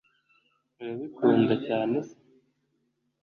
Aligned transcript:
urabikunda 0.79 1.53
cyane 1.67 1.97
se 2.07 2.15